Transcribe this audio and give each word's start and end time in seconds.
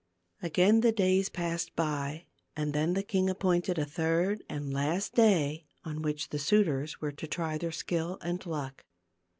Again 0.41 0.81
the 0.81 0.91
days 0.91 1.29
passed 1.29 1.75
by 1.75 2.25
and 2.55 2.73
then 2.73 2.95
the 2.95 3.03
king 3.03 3.29
appointed 3.29 3.77
a 3.77 3.85
third 3.85 4.43
and 4.49 4.73
last 4.73 5.13
day, 5.13 5.67
on 5.85 6.01
which 6.01 6.29
the 6.29 6.39
suitors 6.39 6.99
were 6.99 7.11
to 7.11 7.27
try 7.27 7.59
their 7.59 7.71
skill 7.71 8.17
and 8.23 8.43
luck. 8.43 8.83